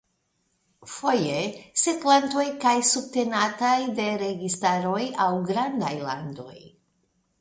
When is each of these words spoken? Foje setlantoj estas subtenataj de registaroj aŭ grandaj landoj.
Foje 0.93 1.41
setlantoj 1.81 2.45
estas 2.53 2.93
subtenataj 2.97 3.75
de 4.01 4.09
registaroj 4.25 4.99
aŭ 5.27 5.33
grandaj 5.51 5.93
landoj. 6.09 6.57